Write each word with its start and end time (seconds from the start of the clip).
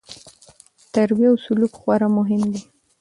تربیه 0.93 1.27
او 1.31 1.37
سلوک 1.45 1.73
خورا 1.79 2.07
مهم 2.17 2.43
دي. 2.51 2.61